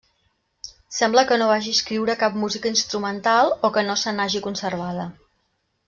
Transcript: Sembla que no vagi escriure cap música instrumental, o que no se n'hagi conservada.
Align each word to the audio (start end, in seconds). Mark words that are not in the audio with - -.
Sembla 0.99 1.23
que 1.31 1.37
no 1.41 1.49
vagi 1.51 1.73
escriure 1.79 2.17
cap 2.23 2.39
música 2.45 2.71
instrumental, 2.73 3.55
o 3.69 3.73
que 3.77 3.85
no 3.91 3.99
se 4.07 4.15
n'hagi 4.19 4.43
conservada. 4.49 5.11